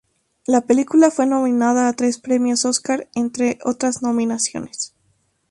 [0.47, 4.95] La película fue nominada a tres premios Óscar, entre otras nominaciones.